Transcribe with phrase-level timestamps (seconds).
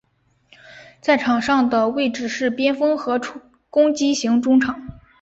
[0.99, 3.21] 在场上的位置是边锋和
[3.69, 4.87] 攻击型中场。